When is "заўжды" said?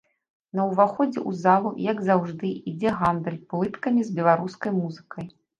2.09-2.53